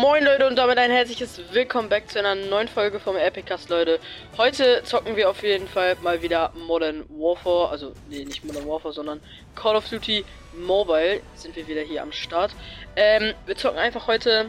[0.00, 4.00] Moin Leute und damit ein herzliches Willkommen back zu einer neuen Folge vom Epicast, Leute.
[4.38, 8.94] Heute zocken wir auf jeden Fall mal wieder Modern Warfare, also nee, nicht Modern Warfare,
[8.94, 9.20] sondern
[9.54, 10.24] Call of Duty
[10.54, 12.52] Mobile sind wir wieder hier am Start.
[12.96, 14.46] Ähm, wir zocken einfach heute,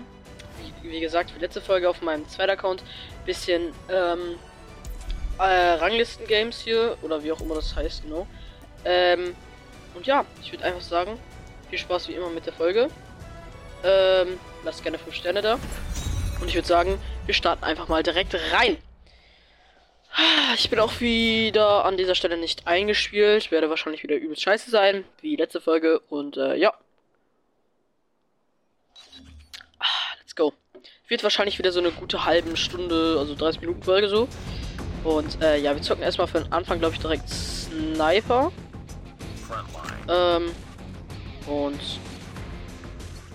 [0.84, 2.82] wie, wie gesagt, wie letzte Folge auf meinem zweiten Account,
[3.26, 4.40] bisschen ähm,
[5.38, 8.26] äh, Ranglisten-Games hier, oder wie auch immer das heißt, genau.
[8.86, 9.36] Ähm,
[9.96, 11.20] und ja, ich würde einfach sagen,
[11.70, 12.88] viel Spaß wie immer mit der Folge.
[13.84, 15.60] Ähm, lasst gerne 5 Sterne da.
[16.40, 18.78] Und ich würde sagen, wir starten einfach mal direkt rein.
[20.56, 23.52] Ich bin auch wieder an dieser Stelle nicht eingespielt.
[23.52, 26.00] Werde wahrscheinlich wieder übelst scheiße sein, wie letzte Folge.
[26.10, 26.74] Und äh, ja.
[29.80, 30.54] Ah, let's go.
[31.08, 34.28] Wird wahrscheinlich wieder so eine gute halbe Stunde, also 30 Minuten Folge so.
[35.04, 38.52] Und äh, ja, wir zocken erstmal für den Anfang, glaube ich, direkt Sniper.
[40.10, 40.52] Ähm,
[41.48, 41.80] und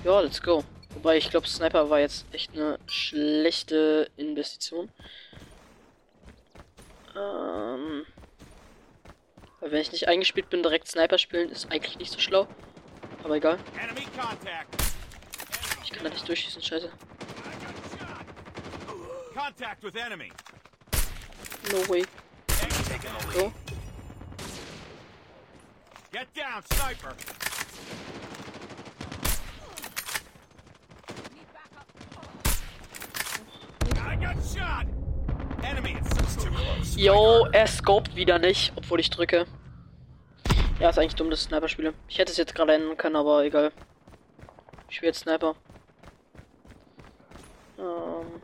[0.05, 0.63] ja, let's go.
[0.97, 4.91] Wobei ich glaube, Sniper war jetzt echt eine schlechte Investition.
[7.15, 8.07] Ähm,
[9.61, 12.49] weil wenn ich nicht eingespielt bin, direkt Sniper spielen, ist eigentlich nicht so schlau.
[13.23, 13.59] Aber egal.
[15.85, 16.91] Ich kann da nicht durchschießen, scheiße.
[21.73, 22.05] No way.
[23.35, 23.53] So.
[26.11, 27.15] Get down, sniper!
[36.97, 39.47] Yo, er scoped wieder nicht, obwohl ich drücke.
[40.81, 41.93] Ja, ist eigentlich dumm, das Sniper spiele.
[42.09, 43.71] Ich hätte es jetzt gerade ändern können, aber egal.
[44.89, 45.55] Ich spiele jetzt Sniper.
[47.79, 48.41] Ähm.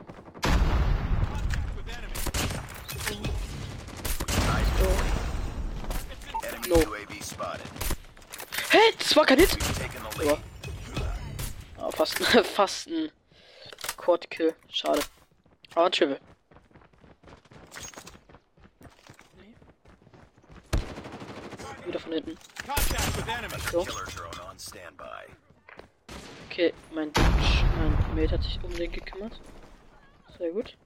[6.69, 6.77] No.
[8.69, 9.57] Hey, das war kein Hit!
[10.21, 10.39] Aber.
[11.79, 12.19] Oh, fast,
[12.55, 13.11] fast ein
[13.97, 14.55] Quad-Kill.
[14.69, 15.01] Schade.
[15.75, 16.21] Aber ein Triple.
[21.87, 22.39] Wieder von hinten.
[23.71, 23.87] So.
[26.49, 29.41] Okay, mein, mein Mate hat sich um den gekümmert.
[30.39, 30.77] Sehr gut.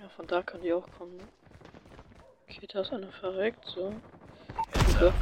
[0.00, 1.16] Ja, von da kann die auch kommen.
[1.16, 1.28] Ne?
[2.48, 3.94] Okay, da ist einer verreckt, so.
[4.96, 5.12] Okay.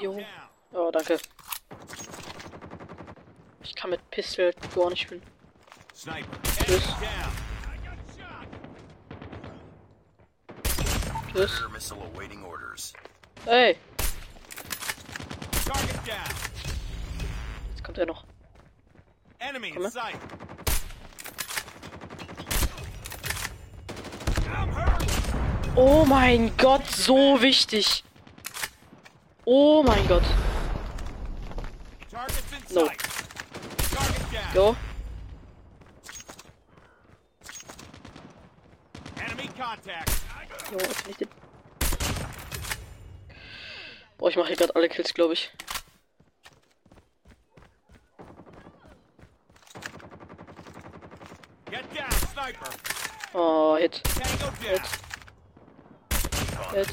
[0.00, 0.18] Jo.
[0.72, 1.18] Oh, danke.
[3.62, 5.22] Ich kann mit Pistol gar nicht spielen.
[6.02, 6.82] Tschüss.
[11.32, 11.62] Tschüss.
[13.44, 13.76] Hey.
[17.70, 18.24] Jetzt kommt er noch.
[19.74, 19.82] Komm
[25.76, 28.02] Oh mein Gott, so wichtig.
[29.44, 30.24] Oh mein Gott.
[32.70, 32.90] No.
[34.52, 34.76] Go.
[40.72, 41.28] Jo, jetzt nicht den.
[44.16, 45.50] Boah, ich mache hier gerade alle Kills, glaube ich.
[53.34, 54.02] Oh, Hit.
[54.60, 54.80] Hit.
[56.72, 56.88] Hit.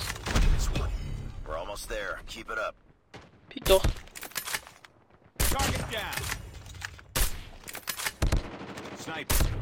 [1.46, 2.20] We're almost there.
[2.28, 2.76] Keep it up.
[3.50, 3.84] Piek doch.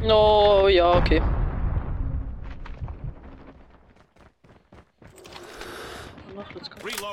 [0.02, 1.22] No, ja, okay.
[6.36, 6.78] Noch, let's go.
[6.84, 7.07] Reloading, cover me.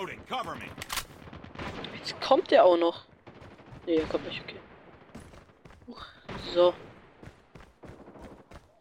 [1.96, 3.04] Jetzt kommt der auch noch.
[3.86, 4.60] Nee, er kommt nicht, okay.
[6.52, 6.74] So.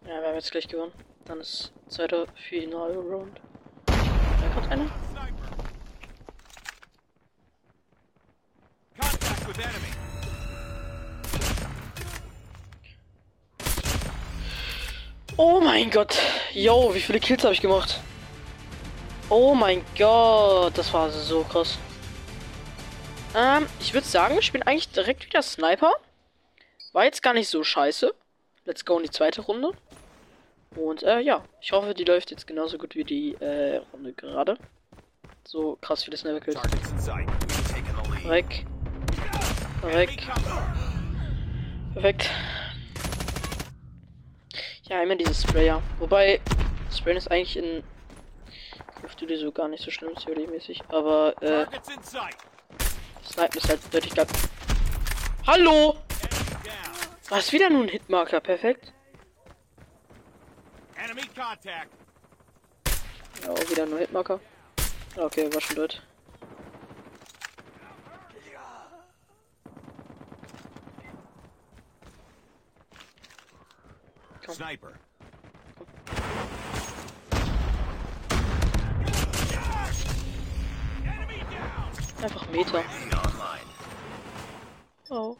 [0.06, 0.92] Ja, wir haben jetzt gleich gewonnen.
[1.26, 3.40] Dann ist zweiter Finale Round.
[3.86, 4.90] Da kommt einer.
[15.38, 16.18] Oh mein Gott.
[16.54, 18.00] Yo, wie viele Kills habe ich gemacht?
[19.36, 21.80] Oh mein Gott, das war so krass.
[23.36, 25.92] Ähm, ich würde sagen, ich bin eigentlich direkt wieder Sniper.
[26.92, 28.14] War jetzt gar nicht so scheiße.
[28.66, 29.72] Let's go in die zweite Runde.
[30.76, 34.56] Und äh, ja, ich hoffe, die läuft jetzt genauso gut wie die äh, Runde gerade.
[35.46, 36.60] So krass viele Sniper Kills.
[38.28, 38.68] Weg.
[39.82, 40.28] Weg.
[41.94, 42.30] Perfekt.
[44.84, 45.82] Ja, immer dieses Sprayer.
[45.98, 46.40] Wobei,
[46.96, 47.84] Sprayen ist eigentlich in
[49.04, 51.66] auf die so gar nicht so schlimm, theoriemäßig, aber äh.
[53.26, 54.26] Snipen ist halt deutlich gar.
[55.46, 55.98] Hallo!
[57.30, 58.94] Was wieder nur ein Hitmarker, perfekt.
[63.44, 64.40] Ja, auch wieder nur Hitmarker.
[65.18, 66.02] Ah, okay, war schon dort.
[74.50, 74.92] Sniper.
[82.24, 82.82] Einfach Meter.
[85.10, 85.36] Oh.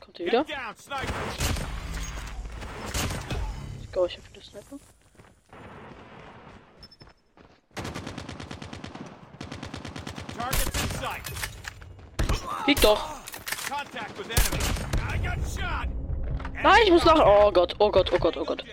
[0.00, 0.46] Kommt ihr wieder?
[3.82, 4.78] Ich glaube, ich habe wieder Sniper.
[12.64, 13.16] Flieg doch!
[16.62, 17.20] Nein, ich muss nach.
[17.22, 18.64] Oh Gott, oh Gott, oh Gott, oh Gott.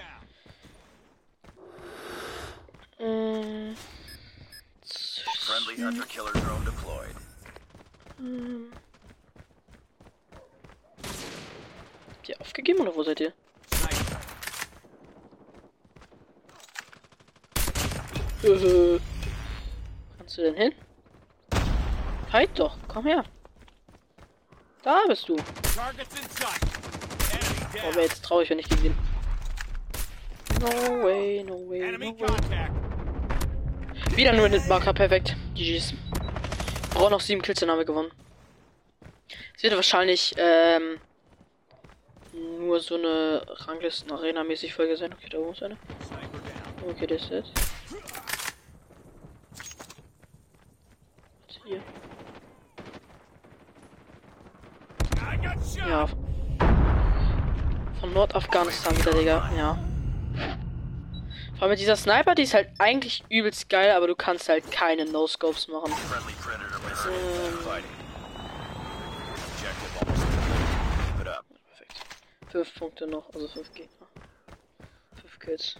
[3.00, 3.10] Down.
[3.10, 3.75] Mm,
[5.45, 5.75] Friendly
[6.33, 7.15] deployed.
[12.17, 13.33] Habt ihr aufgegeben oder wo seid ihr?
[18.43, 18.99] Äh,
[20.17, 20.73] Kannst du denn hin?
[22.31, 23.23] Halt doch, komm her.
[24.83, 25.35] Da bist du.
[25.35, 25.43] Aber
[27.91, 28.01] down.
[28.01, 28.95] jetzt traue ich, wenn ich gegen den.
[30.61, 30.67] No
[31.03, 32.15] way, no way, no way.
[34.15, 35.35] Wieder nur den Marker, perfekt.
[35.55, 35.93] GG's.
[37.00, 38.12] Braucht noch sieben Kills, dann haben wir gewonnen.
[39.56, 41.00] Es wird wahrscheinlich, ähm,
[42.60, 45.13] nur so eine Ranglisten-Arena-mäßig Folge sein.
[45.13, 45.78] Okay, da oben ist eine.
[46.86, 47.51] Okay, das ist jetzt.
[51.63, 51.81] Hier?
[55.88, 56.06] Ja.
[58.01, 59.50] Von Nordafghanistan wieder, Digga.
[59.56, 59.80] Ja.
[61.54, 64.69] Vor allem mit dieser Sniper, die ist halt eigentlich übelst geil, aber du kannst halt
[64.69, 65.94] keine No-Scopes machen.
[71.63, 72.06] Perfekt.
[72.51, 74.07] Fünf Punkte noch, also fünf Gegner.
[75.22, 75.75] Fünf Kills.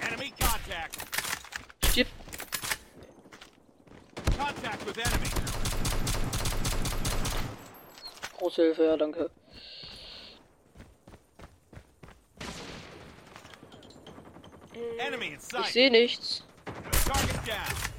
[0.00, 0.96] Enemy contact.
[1.84, 2.06] Stirb.
[4.38, 5.30] Contact with enemy.
[8.38, 9.30] Große Hilfe, ja, danke.
[14.98, 16.44] Enemy Ich sehe nichts.
[17.04, 17.89] Target down.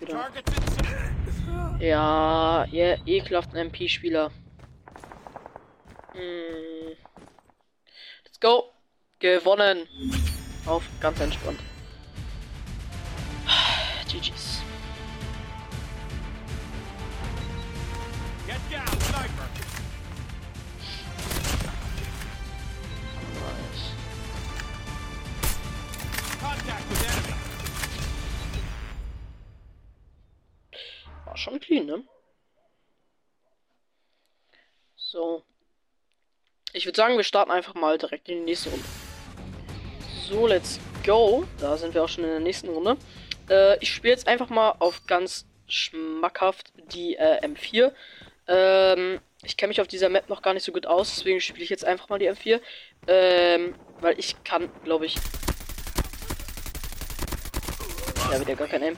[0.00, 0.30] Wieder.
[0.32, 1.80] Sight.
[1.80, 4.30] Ja, ihr ekelhaften MP-Spieler.
[6.12, 6.96] Hm.
[8.24, 8.72] Let's go.
[9.18, 9.88] Gewonnen.
[10.66, 11.58] Auf, ganz entspannt.
[14.08, 14.51] GG's.
[36.82, 38.84] Ich würde sagen, wir starten einfach mal direkt in die nächste Runde.
[40.28, 41.44] So, let's go.
[41.60, 42.96] Da sind wir auch schon in der nächsten Runde.
[43.48, 47.92] Äh, ich spiele jetzt einfach mal auf ganz schmackhaft die äh, M4.
[48.48, 51.62] Ähm, ich kenne mich auf dieser Map noch gar nicht so gut aus, deswegen spiele
[51.62, 52.60] ich jetzt einfach mal die M4.
[53.06, 55.14] Ähm, weil ich kann, glaube ich.
[58.28, 58.96] Ja, wieder gar kein Aim.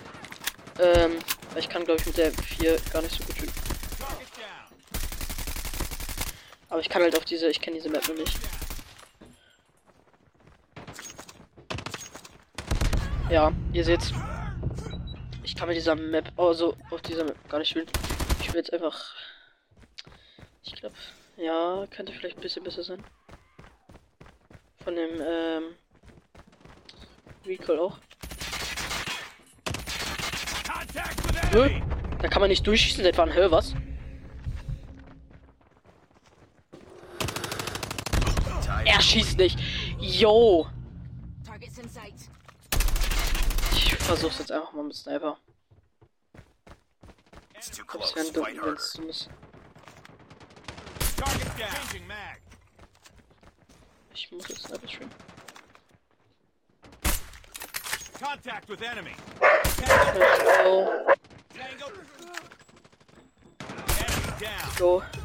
[0.80, 1.19] Ähm,
[1.54, 3.52] ich kann, glaube ich, mit der M4 gar nicht so gut spielen.
[3.98, 4.54] Target down.
[6.75, 8.37] Aber ich kann halt auf diese, ich kenne diese Map noch nicht.
[13.31, 14.12] Ja, ihr seht's.
[15.45, 17.87] Ich kann mit dieser Map, also auf dieser Map gar nicht spielen.
[18.40, 19.14] Ich will jetzt einfach.
[20.64, 20.97] Ich glaube,
[21.37, 23.04] ja, könnte vielleicht ein bisschen besser sein.
[24.83, 25.76] Von dem, ähm.
[27.47, 27.99] Recall auch.
[31.52, 31.83] Enemy.
[32.21, 33.31] Da kann man nicht durchschießen, seit wann?
[33.31, 33.76] Hä, was?
[39.14, 39.61] Tie schießt nicht.
[40.00, 40.66] Yo!
[41.47, 42.14] Targets in sight.
[43.73, 45.38] Ich versuch's jetzt einfach mal mit Sniper.
[47.54, 48.73] Das wäre dumm, Fight wenn harder.
[48.73, 49.30] es dumm ist.
[51.16, 51.68] Target down.
[51.88, 52.40] Changing mag.
[54.14, 55.14] Ich muss jetzt Sniper streamen.
[58.18, 59.14] Contact with enemy.
[59.78, 61.14] Let's go.
[64.76, 65.24] Go.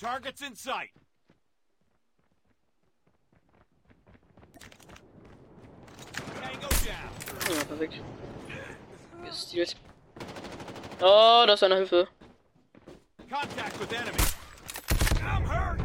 [0.00, 0.90] Targets in sight.
[6.40, 7.56] Tango down.
[7.56, 8.02] Ja, perfekt.
[9.24, 9.76] Gestealt.
[11.00, 12.08] Oh, das ist eine Hilfe.
[13.28, 14.22] Contact with enemy.
[15.22, 15.80] I'm hurt.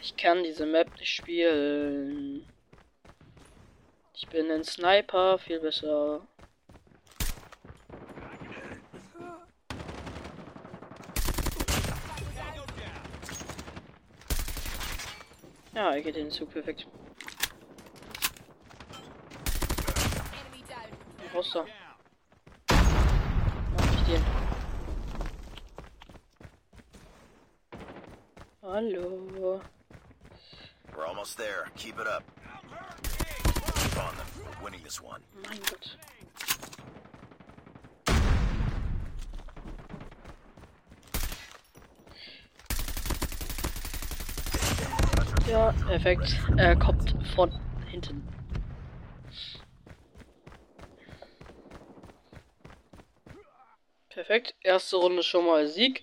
[0.00, 2.44] Ich kann diese Map nicht spielen.
[4.14, 6.26] Ich bin ein Sniper, viel besser.
[15.96, 16.86] Er geht in den Zug perfekt.
[20.30, 21.32] Enemy down.
[21.34, 21.64] Raus da.
[22.68, 24.20] Mach ich dir.
[28.62, 29.62] Hallo.
[30.94, 31.64] We're almost there.
[31.76, 32.24] Keep it up.
[32.44, 33.06] I'm hurt.
[33.26, 33.42] Hey,
[33.80, 34.26] Keep on them.
[34.44, 35.22] We're winning this one.
[35.48, 35.96] Mein Gott.
[45.48, 46.40] Ja, perfekt.
[46.56, 47.52] Er kommt von
[47.88, 48.26] hinten.
[54.08, 54.54] Perfekt.
[54.62, 56.02] Erste Runde schon mal Sieg.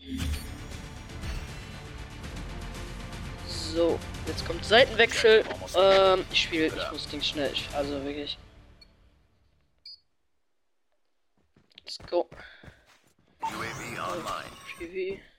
[3.48, 5.44] So, jetzt kommt Seitenwechsel.
[5.76, 7.52] Ähm, ich spiele, ich muss Ding schnell.
[7.52, 8.38] Ich, also wirklich.
[11.84, 12.30] Let's go.
[13.42, 14.52] UAV online.
[14.78, 15.33] PV.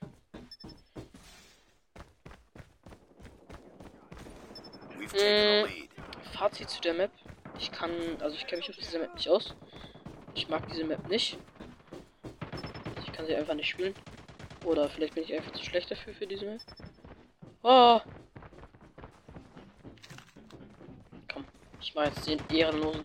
[5.13, 5.89] Lead.
[6.33, 7.11] Fazit zu der Map.
[7.57, 9.55] Ich kann, also ich kenne mich auf dieser Map nicht aus.
[10.33, 11.37] Ich mag diese Map nicht.
[13.03, 13.95] Ich kann sie einfach nicht spielen.
[14.65, 16.61] Oder vielleicht bin ich einfach zu schlecht dafür für diese Map.
[17.63, 18.01] Oh.
[21.31, 21.45] Komm,
[21.79, 23.03] ich mach jetzt den Ehrenlosen.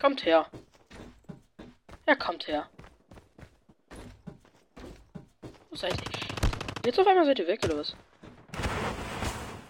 [0.00, 0.46] Kommt her.
[2.06, 2.68] Ja, kommt her.
[5.70, 6.10] Wo seid ihr?
[6.84, 7.96] Jetzt auf einmal seid ihr weg, oder was?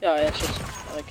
[0.00, 0.50] Ja, jetzt shit.
[0.94, 1.04] Weg.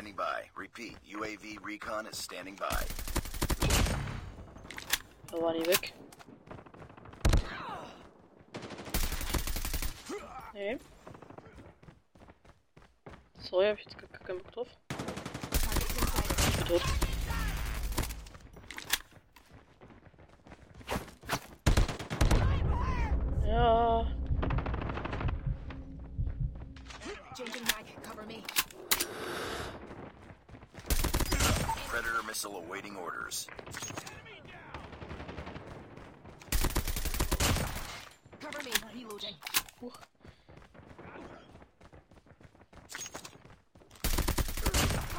[0.00, 0.44] Standing by.
[0.56, 0.96] Repeat.
[1.12, 2.84] UAV recon is standing by.
[5.30, 5.92] Die weg.
[10.54, 10.78] Nee.
[13.40, 14.68] Sorry, hab ich jetzt keinen Bock drauf.
[16.48, 17.09] Ich bin tot.
[32.40, 33.46] Predator missile awaiting orders.
[38.40, 38.70] Cover me.
[38.94, 39.34] Reloading.
[39.80, 39.92] Huch.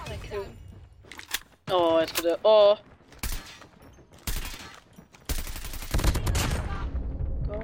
[0.05, 0.57] Target down.
[1.69, 2.39] Oh, jetzt wird er.
[2.43, 2.77] Oh.
[7.47, 7.63] Go.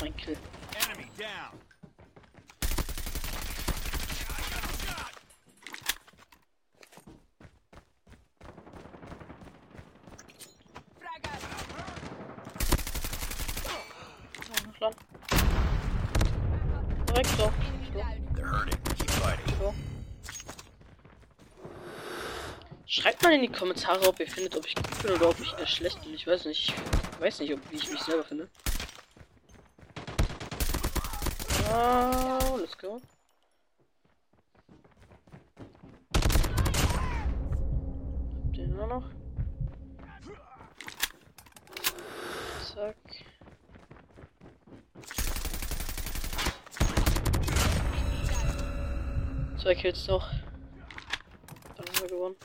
[0.00, 0.36] Mein Kill.
[0.98, 1.58] Enemy down.
[22.86, 25.52] Schreibt mal in die Kommentare, ob ihr findet, ob ich gut bin oder ob ich
[25.52, 26.14] eher schlecht bin.
[26.14, 26.74] Ich weiß nicht.
[27.12, 28.48] Ich weiß nicht, ob, ich mich selber finde.
[31.70, 33.00] Oh, let's go.
[38.56, 39.10] Den nur noch.
[42.74, 42.96] Zack.
[49.60, 50.30] Zwei Kills noch.
[51.76, 52.36] Dann haben wir gewonnen.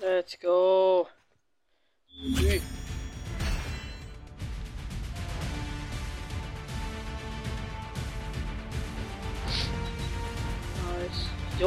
[0.00, 1.08] Let's go.
[2.22, 2.60] Ui.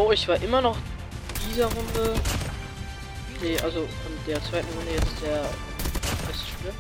[0.06, 0.78] Jo, ich war immer noch
[1.50, 2.14] dieser Runde.
[3.42, 5.42] Nee, also von der zweiten Runde jetzt der
[6.28, 6.74] beste Spieler.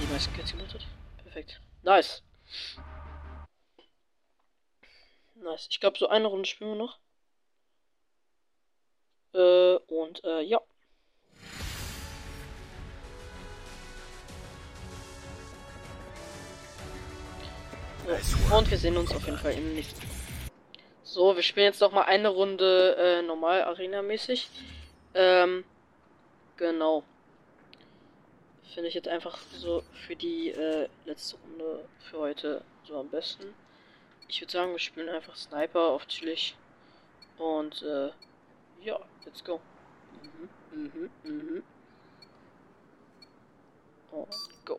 [0.00, 0.86] Die meisten Kills gemacht hat.
[1.22, 1.60] Perfekt.
[1.82, 2.22] Nice.
[5.34, 5.68] Nice.
[5.70, 6.98] Ich glaube, so eine Runde spielen wir noch.
[9.34, 10.58] Äh, und äh, ja.
[18.50, 20.29] Und wir sehen uns auf jeden Fall im nächsten.
[21.10, 24.48] So, wir spielen jetzt noch mal eine Runde äh, normal Arena-mäßig.
[25.14, 25.64] Ähm,
[26.56, 27.02] genau.
[28.72, 33.52] Finde ich jetzt einfach so für die äh, letzte Runde für heute so am besten.
[34.28, 36.56] Ich würde sagen, wir spielen einfach Sniper auf chillig.
[37.38, 38.10] Und äh,
[38.84, 39.60] ja, let's go.
[40.70, 41.62] Mhm, mhm.
[44.12, 44.28] Und
[44.64, 44.78] go.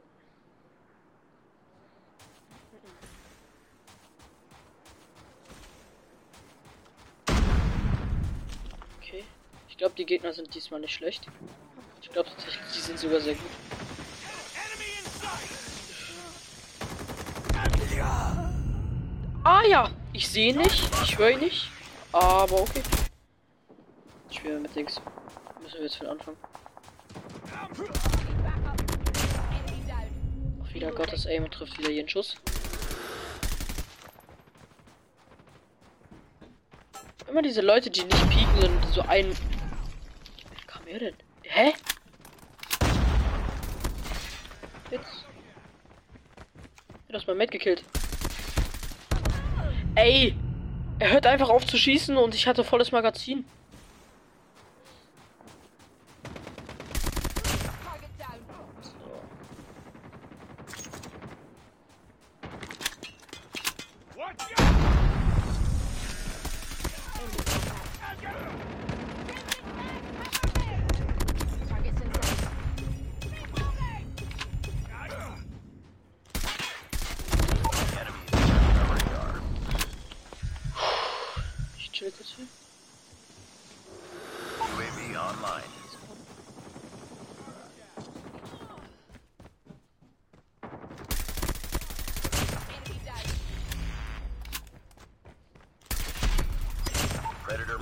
[9.82, 11.26] Glaube, die Gegner sind diesmal nicht schlecht.
[12.04, 13.50] Ich glaube tatsächlich, die sind sogar sehr gut.
[19.44, 21.72] Ah ja, ich sehe nicht, ich höre nicht.
[22.12, 22.84] Aber okay.
[24.30, 25.02] Schwer mit Dings.
[25.64, 26.36] Müssen wir jetzt von Anfang.
[30.62, 32.38] Auch wieder Gottes Aim und trifft wieder jeden Schuss.
[37.28, 39.36] Immer diese Leute, die nicht pieken und so ein.
[40.92, 41.16] Wer er denn?
[41.44, 41.74] Hä?
[44.92, 45.26] Jetzt.
[47.08, 47.86] Er hat das mal mitgekillt.
[49.96, 50.36] Ey!
[51.00, 53.46] Er hört einfach auf zu schießen und ich hatte volles Magazin.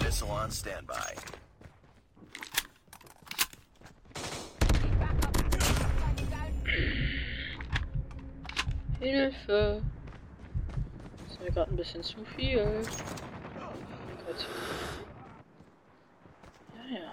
[0.09, 1.13] Missile on standby.
[8.99, 9.83] Hilfe!
[11.17, 12.81] Das ist mir gerade ein bisschen zu viel.
[14.25, 14.47] Gott.
[16.75, 17.11] Ja, ja.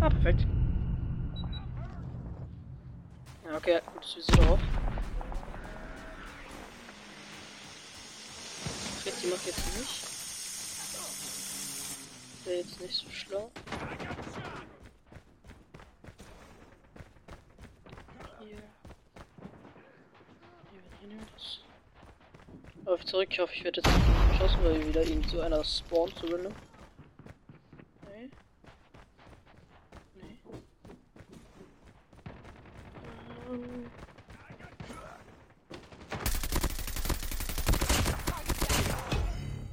[0.00, 0.46] Ah, perfekt.
[3.44, 4.60] Ja, okay, gutes Visier drauf.
[9.22, 10.06] Die macht jetzt nicht.
[12.44, 13.50] Wäre jetzt nicht so schlau.
[18.40, 18.62] Hier.
[21.00, 21.18] Hier.
[22.84, 26.10] Läuft zurück, ich hoffe, ich werde jetzt nicht geschossen, weil wieder ihn zu einer Spawn
[26.16, 26.26] zu.
[26.26, 26.50] Nee.
[33.50, 33.90] Ähm,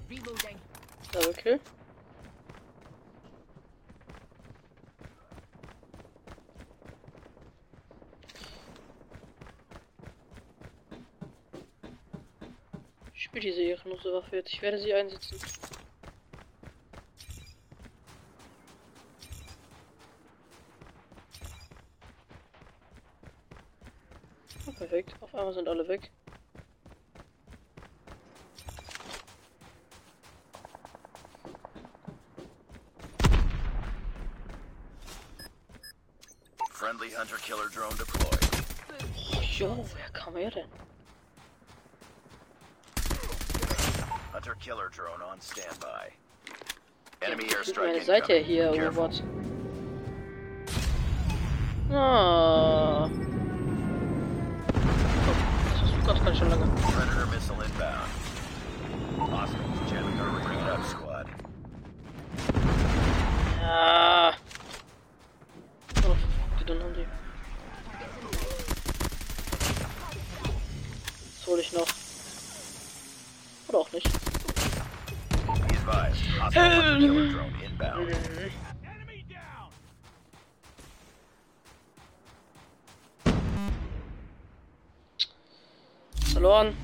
[0.10, 0.58] Reloading.
[1.12, 1.60] Double Kill.
[13.14, 14.52] Ich spiele diese ehrenlose Waffe jetzt.
[14.52, 15.40] Ich werde sie einsetzen.
[24.66, 25.14] Oh, perfekt.
[25.22, 26.10] Auf einmal sind alle weg.
[36.72, 38.48] Friendly hunter killer drone deployed.
[39.60, 40.87] Jo, wer kam er denn?
[44.48, 46.10] Hunter killer drone on standby.
[47.22, 48.46] Enemy airstrike meine Seite incoming.
[48.46, 49.04] hier, Careful.
[49.04, 49.24] Robot.
[51.92, 53.10] Ah.
[55.72, 56.66] Das hast ganz, ganz schön lange.
[56.66, 58.10] Predator missile inbound.
[59.34, 59.60] Awesome.
[59.90, 60.06] Jet,
[60.46, 61.28] bring it up, squad.
[63.60, 64.34] Ja.
[66.06, 66.16] Oh,
[66.66, 67.06] dann haben die.
[71.36, 72.07] Das hole ich noch.
[86.38, 86.78] Verloren.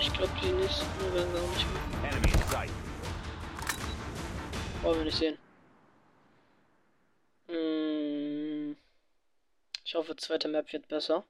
[0.00, 2.68] Ich glaube, die nächsten werden wir auch nicht mehr.
[4.82, 5.38] Wollen wir nicht sehen.
[7.48, 8.76] Hm.
[9.84, 11.24] Ich hoffe, zweite Map wird besser.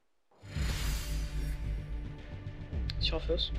[3.13, 3.53] Ich hoffe es.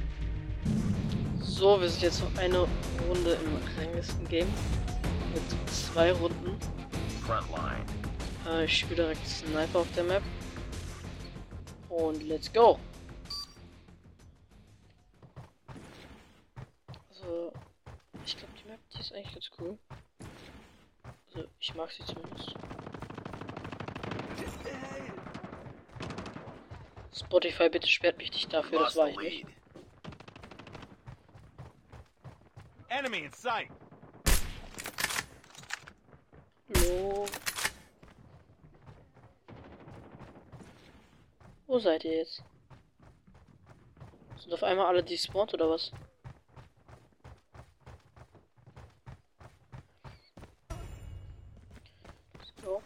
[1.39, 2.67] So, wir sind jetzt noch eine
[3.07, 4.47] Runde im Ranglisten-Game.
[5.31, 6.57] Mit zwei Runden.
[8.47, 10.23] Äh, ich spiele direkt Sniper auf der Map.
[11.89, 12.79] Und let's go.
[17.11, 17.53] Also,
[18.25, 19.77] ich glaube, die Map, die ist eigentlich ganz cool.
[21.27, 22.55] Also, ich mag sie zumindest.
[27.13, 29.45] Spotify, bitte sperrt mich nicht dafür, das war ich nicht.
[32.89, 33.69] Enemy in sight.
[36.67, 37.25] No.
[41.67, 42.43] Wo seid ihr jetzt?
[44.37, 45.91] Sind auf einmal alle despawned oder was?
[52.63, 52.81] So.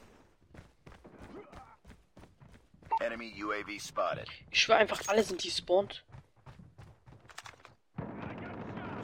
[3.08, 4.28] Enemy UAV spotted.
[4.52, 6.04] Ich schwör einfach, alle sind despawned.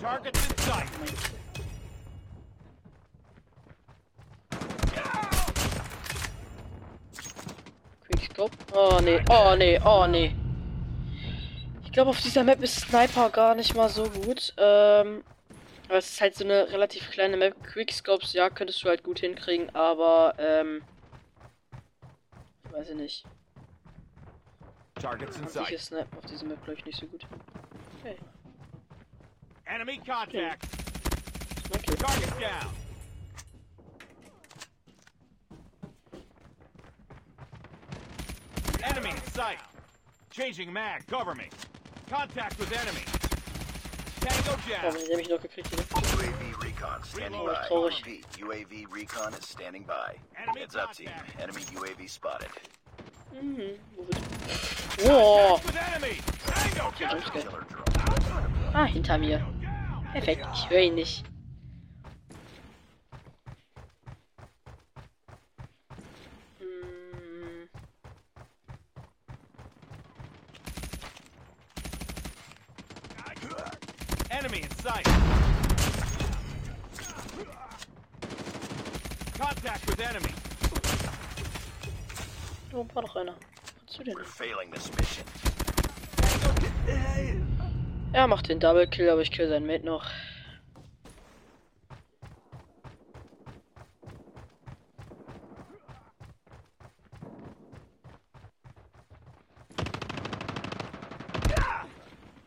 [0.02, 0.88] Targets in sight.
[8.04, 8.52] Quickscope.
[8.74, 10.36] Oh nee, oh nee, oh nee.
[11.86, 14.54] Ich glaube, auf dieser Map ist Sniper gar nicht mal so gut.
[14.58, 15.24] Ähm,
[15.88, 17.56] aber es ist halt so eine relativ kleine Map.
[17.64, 20.82] Quickscopes, ja, könntest du halt gut hinkriegen, aber, ähm,
[22.72, 23.26] weiß ich nicht.
[25.04, 25.72] Targets in An sich sight.
[25.74, 27.26] ist Sniper auf dieser Map, glaube ich, nicht so gut.
[28.00, 28.16] Okay,
[29.66, 30.66] Enemy contact.
[31.76, 31.96] okay.
[31.98, 32.72] Target down.
[38.84, 39.58] Enemy in sight.
[40.32, 41.06] Changing mag.
[41.08, 41.46] Cover me.
[42.10, 43.02] Contact with enemy.
[44.20, 44.94] Tango Oh, down.
[45.10, 45.84] wenn der noch gekriegt hätte.
[46.16, 47.68] UAV recon standing Oh, by.
[47.68, 48.06] traurig.
[48.06, 50.16] Repeat, UAV recon is standing by.
[50.42, 51.10] Enemy Heads up, team.
[51.40, 52.50] Enemy UAV spotted.
[53.34, 54.83] Mhm, wo wird...
[55.02, 55.60] Oh!
[58.74, 59.46] Ah, hinter mir.
[60.12, 61.24] Perfekt, ich höre ihn nicht.
[66.60, 67.68] Hm,
[74.30, 75.06] Enemy in sight.
[79.40, 80.34] Contact with enemy.
[82.74, 83.36] Oh, war doch einer.
[83.96, 84.16] Du denn?
[84.16, 85.24] We're failing this mission.
[88.12, 90.06] Er macht den Double Kill, aber ich kill seinen Mate noch.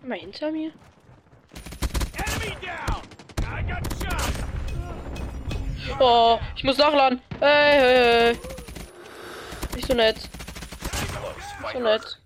[0.02, 0.72] Mal hinter mir?
[5.98, 7.20] Oh, ich muss nachladen.
[7.40, 8.38] Hey, hey, hey.
[9.74, 10.16] Nicht so nett.
[11.76, 12.18] So nett.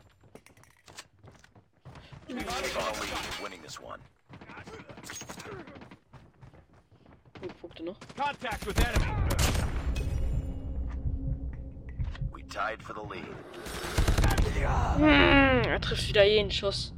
[3.83, 3.99] One.
[7.43, 7.97] Oh, guckte noch.
[8.17, 9.13] Contact with enemy.
[12.33, 13.25] We tied for the lead.
[14.99, 16.93] Hm, er trifft wieder jeden Schuss.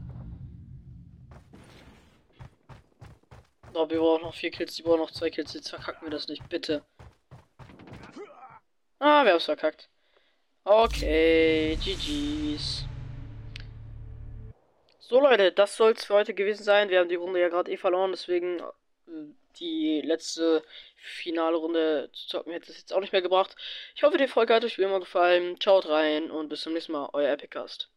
[3.73, 5.55] Oh, wir brauchen noch vier Kills, die brauchen noch zwei Kills.
[5.55, 6.85] Jetzt verkacken wir das nicht, bitte.
[8.99, 9.92] Ah, wir haben es verkackt.
[10.65, 12.85] Okay, GG's.
[15.01, 16.89] So Leute, das soll es für heute gewesen sein.
[16.89, 19.13] Wir haben die Runde ja gerade eh verloren, deswegen äh,
[19.59, 20.63] die letzte
[20.97, 23.57] finale Runde zu zocken hätte es jetzt auch nicht mehr gebracht.
[23.97, 25.57] Ich hoffe, die Folge hat euch wie immer gefallen.
[25.61, 27.92] Schaut rein und bis zum nächsten Mal, euer Epicast.